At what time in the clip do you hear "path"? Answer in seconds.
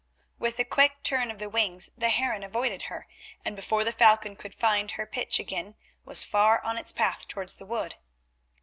6.91-7.27